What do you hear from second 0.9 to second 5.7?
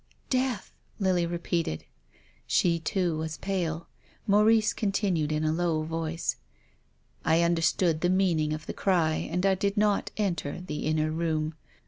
Lily repeated. She too was pale. Maurice continued in a